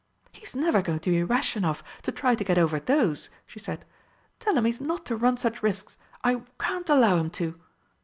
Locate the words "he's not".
4.65-5.05